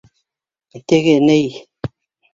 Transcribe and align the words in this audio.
Теге 0.87 1.15
ней... 1.27 1.45